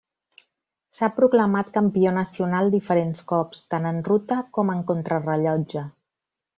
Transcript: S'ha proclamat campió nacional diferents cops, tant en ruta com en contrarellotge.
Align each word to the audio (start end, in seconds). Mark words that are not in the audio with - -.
S'ha 0.97 1.09
proclamat 1.17 1.69
campió 1.75 2.15
nacional 2.17 2.71
diferents 2.79 3.23
cops, 3.35 3.63
tant 3.75 3.89
en 3.93 4.03
ruta 4.11 4.43
com 4.59 4.77
en 4.79 4.85
contrarellotge. 4.93 5.91